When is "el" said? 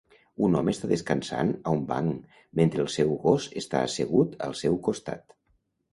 2.87-2.89